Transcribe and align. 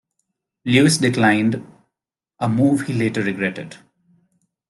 Lewis 0.65 0.97
declined, 0.97 1.63
a 2.39 2.49
move 2.49 2.81
he 2.87 2.93
later 2.93 3.21
regretted. 3.21 3.77